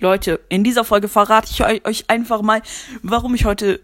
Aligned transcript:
Leute, 0.00 0.40
in 0.48 0.64
dieser 0.64 0.84
Folge 0.84 1.08
verrate 1.08 1.48
ich 1.50 1.86
euch 1.86 2.04
einfach 2.08 2.42
mal, 2.42 2.62
warum 3.02 3.34
ich 3.34 3.44
heute 3.44 3.80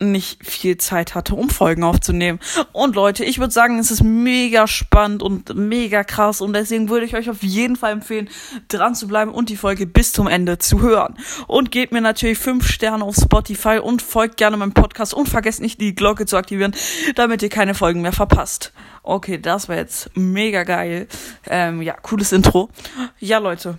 nicht 0.00 0.46
viel 0.46 0.78
Zeit 0.78 1.14
hatte, 1.14 1.34
um 1.34 1.50
Folgen 1.50 1.84
aufzunehmen. 1.84 2.40
Und 2.72 2.94
Leute, 2.94 3.24
ich 3.24 3.38
würde 3.38 3.52
sagen, 3.52 3.78
es 3.78 3.90
ist 3.90 4.02
mega 4.02 4.66
spannend 4.66 5.22
und 5.22 5.54
mega 5.54 6.04
krass 6.04 6.40
und 6.40 6.54
deswegen 6.54 6.88
würde 6.88 7.04
ich 7.04 7.14
euch 7.14 7.28
auf 7.28 7.42
jeden 7.42 7.76
Fall 7.76 7.92
empfehlen, 7.92 8.28
dran 8.68 8.94
zu 8.94 9.06
bleiben 9.06 9.32
und 9.32 9.50
die 9.50 9.56
Folge 9.56 9.86
bis 9.86 10.12
zum 10.12 10.26
Ende 10.26 10.58
zu 10.58 10.80
hören. 10.80 11.16
Und 11.46 11.70
gebt 11.70 11.92
mir 11.92 12.00
natürlich 12.00 12.38
fünf 12.38 12.66
Sterne 12.66 13.04
auf 13.04 13.16
Spotify 13.16 13.78
und 13.78 14.00
folgt 14.00 14.38
gerne 14.38 14.56
meinem 14.56 14.72
Podcast 14.72 15.12
und 15.12 15.28
vergesst 15.28 15.60
nicht 15.60 15.80
die 15.80 15.94
Glocke 15.94 16.24
zu 16.24 16.36
aktivieren, 16.36 16.74
damit 17.14 17.42
ihr 17.42 17.50
keine 17.50 17.74
Folgen 17.74 18.00
mehr 18.00 18.12
verpasst. 18.12 18.72
Okay, 19.02 19.38
das 19.38 19.68
war 19.68 19.76
jetzt 19.76 20.10
mega 20.14 20.62
geil. 20.62 21.08
Ähm, 21.46 21.82
ja, 21.82 21.94
cooles 21.94 22.32
Intro. 22.32 22.70
Ja, 23.18 23.38
Leute, 23.38 23.78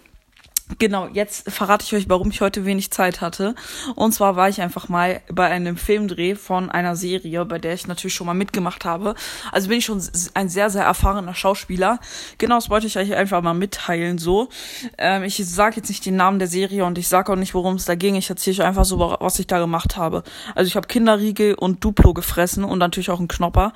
Genau, 0.80 1.08
jetzt 1.08 1.52
verrate 1.52 1.86
ich 1.86 1.94
euch, 1.94 2.10
warum 2.10 2.30
ich 2.30 2.42
heute 2.42 2.66
wenig 2.66 2.92
Zeit 2.92 3.21
hatte. 3.21 3.56
Und 3.96 4.14
zwar 4.14 4.36
war 4.36 4.50
ich 4.50 4.62
einfach 4.62 4.89
mal 4.89 5.21
bei 5.32 5.48
einem 5.48 5.78
Filmdreh 5.78 6.36
von 6.36 6.70
einer 6.70 6.96
Serie, 6.96 7.46
bei 7.46 7.60
der 7.60 7.74
ich 7.74 7.88
natürlich 7.88 8.14
schon 8.14 8.28
mal 8.28 8.34
mitgemacht 8.34 8.86
habe. 8.86 9.15
Also 9.52 9.70
bin 9.70 9.79
ich 9.79 9.86
schon 9.86 10.02
ein 10.34 10.50
sehr, 10.50 10.70
sehr 10.70 10.84
erfahrener 10.84 11.36
Schauspieler. 11.36 12.00
Genau, 12.38 12.56
das 12.56 12.70
wollte 12.70 12.88
ich 12.88 12.98
euch 12.98 13.14
einfach 13.14 13.42
mal 13.42 13.54
mitteilen 13.54 14.18
so. 14.18 14.50
Ähm, 14.98 15.24
ich 15.24 15.38
sage 15.46 15.78
jetzt 15.78 15.89
nicht 15.89 16.06
den 16.06 16.15
Namen 16.15 16.39
der 16.39 16.48
Serie 16.48 16.86
und 16.86 16.98
ich 16.98 17.07
sage 17.07 17.32
auch 17.32 17.38
nicht, 17.38 17.54
worum 17.54 17.76
es 17.76 17.86
da 17.86 17.96
ging. 17.96 18.15
Ich 18.15 18.29
erzähle 18.29 18.57
euch 18.57 18.64
einfach 18.64 18.86
so, 18.86 19.00
was 19.20 19.40
ich 19.40 19.48
da 19.48 19.60
gemacht 19.60 19.98
habe. 19.98 20.24
Also 20.56 20.68
ich 20.68 20.76
habe 20.76 20.88
Kinderriegel 20.88 21.56
und 21.56 21.84
Duplo 21.84 22.14
gefressen 22.14 22.64
und 22.64 22.79
natürlich 22.79 23.10
auch 23.10 23.20
einen 23.20 23.28
Knopper. 23.28 23.74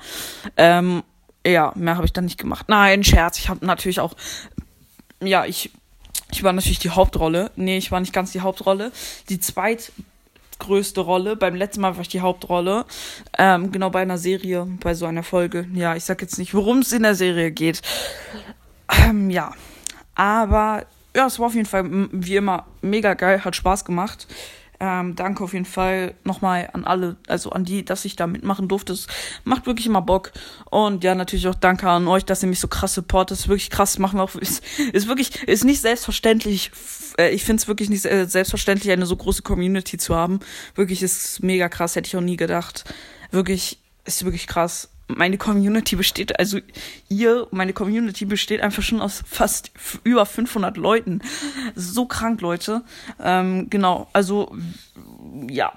Ähm, 0.56 1.02
ja, 1.46 1.72
mehr 1.76 1.96
habe 1.96 2.06
ich 2.06 2.12
dann 2.12 2.24
nicht 2.24 2.38
gemacht. 2.38 2.66
Nein, 2.68 3.04
Scherz. 3.04 3.38
Ich 3.38 3.48
habe 3.48 3.64
natürlich 3.64 4.00
auch, 4.00 4.14
ja, 5.22 5.44
ich 5.44 5.70
ich 6.36 6.42
war 6.42 6.52
natürlich 6.52 6.78
die 6.78 6.90
Hauptrolle. 6.90 7.50
Nee, 7.56 7.78
ich 7.78 7.90
war 7.90 8.00
nicht 8.00 8.12
ganz 8.12 8.30
die 8.32 8.42
Hauptrolle. 8.42 8.92
Die 9.30 9.40
zweitgrößte 9.40 11.00
Rolle. 11.00 11.34
Beim 11.34 11.54
letzten 11.54 11.80
Mal 11.80 11.94
war 11.94 12.02
ich 12.02 12.08
die 12.08 12.20
Hauptrolle. 12.20 12.84
Ähm, 13.38 13.72
genau 13.72 13.88
bei 13.88 14.02
einer 14.02 14.18
Serie, 14.18 14.66
bei 14.80 14.92
so 14.92 15.06
einer 15.06 15.22
Folge. 15.22 15.66
Ja, 15.72 15.96
ich 15.96 16.04
sag 16.04 16.20
jetzt 16.20 16.38
nicht, 16.38 16.52
worum 16.52 16.80
es 16.80 16.92
in 16.92 17.04
der 17.04 17.14
Serie 17.14 17.50
geht. 17.50 17.80
Ähm, 19.02 19.30
ja. 19.30 19.52
Aber 20.14 20.84
ja, 21.16 21.26
es 21.26 21.38
war 21.38 21.46
auf 21.46 21.54
jeden 21.54 21.66
Fall 21.66 21.84
wie 22.12 22.36
immer 22.36 22.66
mega 22.82 23.14
geil, 23.14 23.42
hat 23.42 23.56
Spaß 23.56 23.86
gemacht. 23.86 24.26
Ähm, 24.78 25.16
danke 25.16 25.42
auf 25.42 25.52
jeden 25.52 25.64
Fall 25.64 26.14
nochmal 26.24 26.68
an 26.72 26.84
alle, 26.84 27.16
also 27.28 27.50
an 27.50 27.64
die, 27.64 27.84
dass 27.84 28.04
ich 28.04 28.16
da 28.16 28.26
mitmachen 28.26 28.68
durfte. 28.68 28.92
Es 28.92 29.06
macht 29.44 29.66
wirklich 29.66 29.86
immer 29.86 30.02
Bock. 30.02 30.32
Und 30.70 31.04
ja, 31.04 31.14
natürlich 31.14 31.48
auch 31.48 31.54
danke 31.54 31.88
an 31.88 32.08
euch, 32.08 32.24
dass 32.24 32.42
ihr 32.42 32.48
mich 32.48 32.60
so 32.60 32.68
krass 32.68 32.94
supportet. 32.94 33.38
ist 33.38 33.48
wirklich 33.48 33.70
krass. 33.70 33.98
Machen 33.98 34.18
wir 34.18 34.24
auch, 34.24 34.34
ist, 34.34 34.62
ist 34.92 35.08
wirklich, 35.08 35.42
ist 35.44 35.64
nicht 35.64 35.80
selbstverständlich. 35.80 36.70
Äh, 37.18 37.30
ich 37.30 37.44
finde 37.44 37.60
es 37.60 37.68
wirklich 37.68 37.88
nicht 37.88 38.02
selbstverständlich, 38.02 38.92
eine 38.92 39.06
so 39.06 39.16
große 39.16 39.42
Community 39.42 39.98
zu 39.98 40.14
haben. 40.14 40.40
Wirklich 40.74 41.02
ist 41.02 41.42
mega 41.42 41.68
krass, 41.68 41.96
hätte 41.96 42.08
ich 42.08 42.16
auch 42.16 42.20
nie 42.20 42.36
gedacht. 42.36 42.84
Wirklich, 43.30 43.78
ist 44.04 44.24
wirklich 44.24 44.46
krass 44.46 44.90
meine 45.08 45.38
Community 45.38 45.96
besteht, 45.96 46.38
also 46.38 46.58
ihr, 47.08 47.46
meine 47.50 47.72
Community 47.72 48.24
besteht 48.24 48.60
einfach 48.60 48.82
schon 48.82 49.00
aus 49.00 49.22
fast 49.26 49.70
über 50.04 50.26
500 50.26 50.76
Leuten. 50.76 51.20
So 51.74 52.06
krank, 52.06 52.40
Leute. 52.40 52.82
Ähm, 53.22 53.70
genau, 53.70 54.08
also 54.12 54.54
ja. 55.48 55.72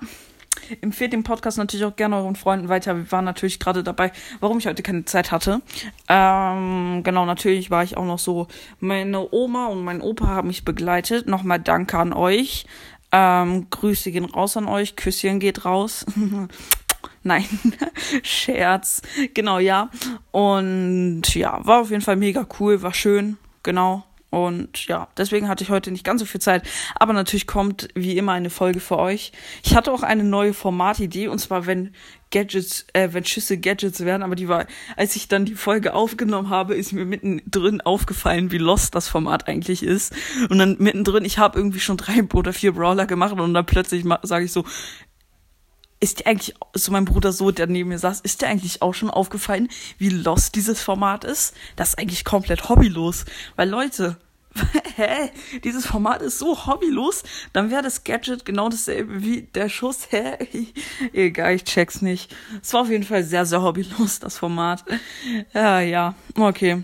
Empfehlt 0.81 1.13
den 1.13 1.23
Podcast 1.23 1.57
natürlich 1.57 1.85
auch 1.85 1.95
gerne 1.95 2.17
euren 2.17 2.35
Freunden 2.35 2.69
weiter. 2.69 2.95
Wir 2.95 3.11
waren 3.11 3.25
natürlich 3.25 3.59
gerade 3.59 3.81
dabei, 3.81 4.11
warum 4.39 4.59
ich 4.59 4.67
heute 4.67 4.83
keine 4.83 5.05
Zeit 5.05 5.31
hatte. 5.31 5.61
Ähm, 6.07 7.01
genau, 7.03 7.25
natürlich 7.25 7.71
war 7.71 7.83
ich 7.83 7.97
auch 7.97 8.05
noch 8.05 8.19
so. 8.19 8.47
Meine 8.79 9.31
Oma 9.31 9.67
und 9.67 9.83
mein 9.83 10.01
Opa 10.01 10.27
haben 10.27 10.47
mich 10.47 10.65
begleitet. 10.65 11.27
Nochmal 11.27 11.59
Danke 11.59 11.97
an 11.97 12.13
euch. 12.13 12.65
Ähm, 13.11 13.67
Grüße 13.69 14.11
gehen 14.11 14.25
raus 14.25 14.57
an 14.57 14.67
euch. 14.67 14.95
Küsschen 14.95 15.39
geht 15.39 15.65
raus. 15.65 16.05
Nein, 17.23 17.45
Scherz. 18.23 19.01
Genau, 19.33 19.59
ja. 19.59 19.89
Und 20.31 21.35
ja, 21.35 21.59
war 21.65 21.81
auf 21.81 21.89
jeden 21.89 22.01
Fall 22.01 22.15
mega 22.15 22.47
cool, 22.59 22.81
war 22.81 22.93
schön, 22.93 23.37
genau. 23.63 24.03
Und 24.31 24.85
ja, 24.85 25.07
deswegen 25.17 25.47
hatte 25.47 25.63
ich 25.63 25.71
heute 25.71 25.91
nicht 25.91 26.03
ganz 26.03 26.19
so 26.19 26.25
viel 26.25 26.41
Zeit. 26.41 26.67
Aber 26.95 27.13
natürlich 27.13 27.47
kommt 27.47 27.87
wie 27.95 28.15
immer 28.15 28.33
eine 28.33 28.51
Folge 28.51 28.79
für 28.79 28.99
euch. 28.99 29.31
Ich 29.63 29.75
hatte 29.75 29.91
auch 29.91 30.03
eine 30.03 30.23
neue 30.23 30.53
Formatidee 30.53 31.27
und 31.27 31.39
zwar, 31.39 31.65
wenn 31.65 31.95
Gadgets, 32.31 32.85
äh, 32.93 33.09
wenn 33.11 33.25
Schüsse 33.25 33.57
Gadgets 33.57 34.01
werden, 34.01 34.21
aber 34.21 34.35
die 34.35 34.47
war, 34.47 34.67
als 34.95 35.15
ich 35.15 35.29
dann 35.29 35.45
die 35.45 35.55
Folge 35.55 35.95
aufgenommen 35.95 36.51
habe, 36.51 36.75
ist 36.75 36.91
mir 36.91 37.05
mittendrin 37.05 37.81
aufgefallen, 37.81 38.51
wie 38.51 38.59
lost 38.59 38.93
das 38.93 39.07
Format 39.07 39.47
eigentlich 39.47 39.81
ist. 39.81 40.13
Und 40.47 40.59
dann 40.59 40.75
mittendrin, 40.77 41.25
ich 41.25 41.39
habe 41.39 41.57
irgendwie 41.57 41.79
schon 41.79 41.97
drei 41.97 42.21
oder 42.31 42.53
vier 42.53 42.73
Brawler 42.73 43.07
gemacht 43.07 43.33
und 43.33 43.53
dann 43.55 43.65
plötzlich 43.65 44.05
sage 44.21 44.45
ich 44.45 44.51
so, 44.51 44.63
ist 45.99 46.19
dir 46.19 46.27
eigentlich, 46.27 46.55
so 46.73 46.91
mein 46.91 47.05
Bruder 47.05 47.31
so, 47.31 47.51
der 47.51 47.67
neben 47.67 47.89
mir 47.89 47.99
saß, 47.99 48.21
ist 48.21 48.41
dir 48.41 48.47
eigentlich 48.47 48.81
auch 48.81 48.93
schon 48.93 49.09
aufgefallen, 49.09 49.69
wie 49.97 50.09
lost 50.09 50.55
dieses 50.55 50.81
Format 50.81 51.23
ist? 51.23 51.53
Das 51.75 51.89
ist 51.89 51.99
eigentlich 51.99 52.23
komplett 52.23 52.69
hobbylos. 52.69 53.25
Weil 53.55 53.69
Leute, 53.69 54.17
hä? 54.95 55.31
Dieses 55.63 55.85
Format 55.85 56.21
ist 56.21 56.39
so 56.39 56.65
hobbylos, 56.65 57.23
dann 57.53 57.69
wäre 57.69 57.83
das 57.83 58.03
Gadget 58.03 58.45
genau 58.45 58.69
dasselbe 58.69 59.23
wie 59.23 59.41
der 59.41 59.69
Schuss, 59.69 60.07
hä? 60.11 60.37
Egal, 61.13 61.55
ich 61.55 61.65
check's 61.65 62.01
nicht. 62.01 62.33
Es 62.61 62.73
war 62.73 62.81
auf 62.81 62.89
jeden 62.89 63.03
Fall 63.03 63.23
sehr, 63.23 63.45
sehr 63.45 63.61
hobbylos, 63.61 64.19
das 64.19 64.37
Format. 64.37 64.85
Ja, 65.53 65.81
ja, 65.81 66.15
okay 66.37 66.83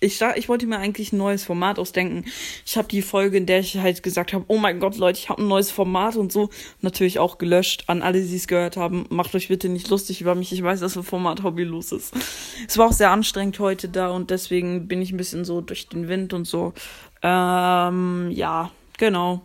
ich, 0.00 0.20
ich 0.20 0.48
wollte 0.48 0.66
mir 0.66 0.78
eigentlich 0.78 1.12
ein 1.12 1.18
neues 1.18 1.44
Format 1.44 1.78
ausdenken. 1.78 2.24
Ich 2.64 2.76
habe 2.76 2.88
die 2.88 3.02
Folge, 3.02 3.38
in 3.38 3.46
der 3.46 3.60
ich 3.60 3.78
halt 3.78 4.02
gesagt 4.02 4.32
habe, 4.32 4.44
oh 4.48 4.58
mein 4.58 4.78
Gott, 4.78 4.96
Leute, 4.96 5.18
ich 5.18 5.28
habe 5.28 5.42
ein 5.42 5.48
neues 5.48 5.70
Format 5.70 6.16
und 6.16 6.32
so, 6.32 6.50
natürlich 6.82 7.18
auch 7.18 7.38
gelöscht. 7.38 7.84
An 7.86 8.02
alle, 8.02 8.20
die 8.20 8.36
es 8.36 8.46
gehört 8.46 8.76
haben, 8.76 9.06
macht 9.08 9.34
euch 9.34 9.48
bitte 9.48 9.68
nicht 9.68 9.88
lustig 9.88 10.20
über 10.20 10.34
mich. 10.34 10.52
Ich 10.52 10.62
weiß, 10.62 10.80
dass 10.80 10.96
ein 10.96 11.02
Format 11.02 11.42
hobbylos 11.42 11.92
ist. 11.92 12.14
Es 12.68 12.76
war 12.76 12.88
auch 12.88 12.92
sehr 12.92 13.10
anstrengend 13.10 13.58
heute 13.58 13.88
da 13.88 14.10
und 14.10 14.30
deswegen 14.30 14.88
bin 14.88 15.00
ich 15.00 15.12
ein 15.12 15.16
bisschen 15.16 15.44
so 15.44 15.60
durch 15.60 15.88
den 15.88 16.08
Wind 16.08 16.32
und 16.32 16.44
so. 16.46 16.74
Ähm, 17.22 18.30
ja, 18.32 18.70
genau. 18.98 19.42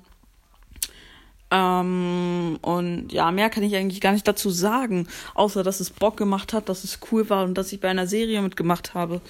Ähm, 1.50 2.58
und 2.62 3.12
ja, 3.12 3.32
mehr 3.32 3.50
kann 3.50 3.64
ich 3.64 3.76
eigentlich 3.76 4.02
gar 4.02 4.14
nicht 4.14 4.28
dazu 4.28 4.50
sagen, 4.50 5.08
außer 5.34 5.64
dass 5.64 5.82
es 5.82 5.90
Bock 5.90 6.16
gemacht 6.18 6.54
hat, 6.54 6.70
dass 6.70 6.84
es 6.84 7.00
cool 7.12 7.30
war 7.30 7.44
und 7.44 7.56
dass 7.56 7.74
ich 7.74 7.82
bei 7.82 7.90
einer 7.90 8.08
Serie 8.08 8.42
mitgemacht 8.42 8.94
habe. 8.94 9.22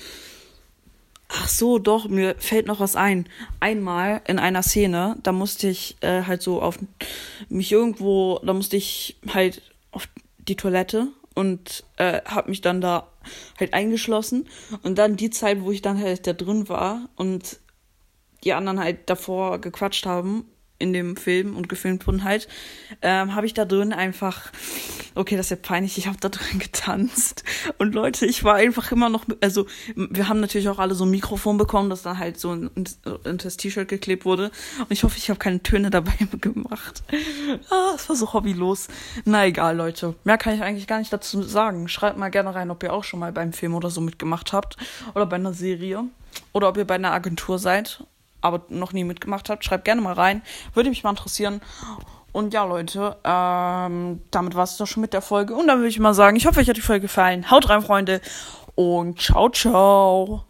Ach 1.52 1.58
so, 1.58 1.80
doch, 1.80 2.08
mir 2.08 2.36
fällt 2.38 2.66
noch 2.66 2.80
was 2.80 2.96
ein. 2.96 3.28
Einmal 3.60 4.22
in 4.26 4.40
einer 4.40 4.64
Szene, 4.64 5.18
da 5.22 5.34
musste 5.34 5.68
ich 5.68 5.98
äh, 6.00 6.24
halt 6.24 6.42
so 6.42 6.62
auf 6.62 6.80
mich 7.50 7.74
irgendwo, 7.74 8.40
da 8.42 8.54
musste 8.54 8.78
ich 8.78 9.18
halt 9.34 9.62
auf 9.92 10.08
die 10.38 10.56
Toilette 10.56 11.10
und 11.36 11.84
äh, 11.98 12.22
habe 12.24 12.52
mich 12.52 12.62
dann 12.62 12.80
da 12.80 13.10
halt 13.60 13.74
eingeschlossen 13.74 14.48
und 14.84 14.98
dann 14.98 15.18
die 15.18 15.30
Zeit, 15.30 15.62
wo 15.62 15.72
ich 15.72 15.82
dann 15.82 16.00
halt 16.00 16.26
da 16.26 16.32
drin 16.32 16.70
war 16.70 17.10
und 17.18 17.60
die 18.46 18.54
anderen 18.54 18.80
halt 18.80 19.10
davor 19.10 19.60
gequatscht 19.60 20.06
haben 20.06 20.46
in 20.82 20.94
dem 20.94 21.16
Film 21.16 21.56
und 21.56 21.70
gefilmt 21.70 22.08
wurden 22.08 22.24
halt, 22.24 22.48
ähm, 23.02 23.36
habe 23.36 23.46
ich 23.46 23.54
da 23.54 23.66
drin 23.66 23.94
einfach, 23.94 24.52
okay, 25.16 25.38
das 25.38 25.48
ist 25.48 25.50
ja 25.52 25.56
peinlich, 25.58 25.98
ich 25.98 26.08
habe 26.08 26.18
da 26.20 26.30
drin 26.30 26.60
getanzt. 26.60 27.44
Und 27.78 27.94
Leute, 27.94 28.26
ich 28.26 28.44
war 28.44 28.56
einfach 28.56 28.92
immer 28.92 29.10
noch, 29.10 29.26
also 29.42 29.68
wir 29.96 30.28
haben 30.28 30.40
natürlich 30.40 30.70
auch 30.70 30.80
alle 30.80 30.96
so 30.96 31.06
ein 31.06 31.12
Mikrofon 31.12 31.58
bekommen, 31.58 31.90
das 31.90 32.02
dann 32.02 32.18
halt 32.18 32.40
so 32.40 32.54
in, 32.54 32.72
in 33.24 33.38
das 33.38 33.58
T-Shirt 33.58 33.88
geklebt 33.88 34.26
wurde. 34.26 34.52
Und 34.80 34.92
ich 34.92 35.04
hoffe, 35.04 35.18
ich 35.18 35.30
habe 35.30 35.40
keine 35.40 35.62
Töne 35.64 35.90
dabei 35.90 36.14
gemacht. 36.42 37.04
Ah, 37.70 37.94
es 37.96 38.10
war 38.10 38.16
so 38.16 38.34
hobbylos. 38.34 38.88
Na 39.26 39.46
egal, 39.46 39.78
Leute. 39.78 40.16
Mehr 40.24 40.38
kann 40.38 40.56
ich 40.56 40.62
eigentlich 40.62 40.88
gar 40.88 41.00
nicht 41.00 41.14
dazu 41.14 41.44
sagen. 41.44 41.88
Schreibt 41.88 42.18
mal 42.18 42.30
gerne 42.30 42.54
rein, 42.56 42.72
ob 42.72 42.84
ihr 42.84 42.94
auch 42.94 43.04
schon 43.04 43.20
mal 43.20 43.32
beim 43.32 43.54
Film 43.54 43.76
oder 43.76 43.90
so 43.90 44.02
mitgemacht 44.02 44.54
habt. 44.54 44.78
Oder 45.14 45.26
bei 45.26 45.36
einer 45.36 45.54
Serie. 45.54 46.06
Oder 46.54 46.70
ob 46.70 46.78
ihr 46.78 46.86
bei 46.86 46.96
einer 46.96 47.12
Agentur 47.12 47.60
seid 47.60 48.04
aber 48.42 48.64
noch 48.70 48.94
nie 48.94 49.04
mitgemacht 49.04 49.50
habt, 49.50 49.64
schreibt 49.64 49.86
gerne 49.86 50.02
mal 50.02 50.14
rein. 50.14 50.42
Würde 50.74 50.90
mich 50.90 51.04
mal 51.04 51.12
interessieren. 51.12 51.62
Und 52.32 52.54
ja, 52.54 52.64
Leute, 52.64 53.18
ähm, 53.24 54.22
damit 54.32 54.56
war 54.56 54.64
es 54.64 54.78
doch 54.78 54.88
schon 54.88 55.02
mit 55.02 55.14
der 55.14 55.22
Folge. 55.22 55.54
Und 55.54 55.68
dann 55.68 55.80
würde 55.80 55.90
ich 55.90 56.00
mal 56.00 56.14
sagen, 56.14 56.38
ich 56.38 56.46
hoffe, 56.46 56.60
euch 56.60 56.70
hat 56.70 56.78
die 56.78 56.82
Folge 56.82 57.02
gefallen. 57.02 57.52
Haut 57.52 57.70
rein, 57.70 57.82
Freunde. 57.82 58.22
Und 58.76 59.22
ciao, 59.22 59.50
ciao. 59.50 60.46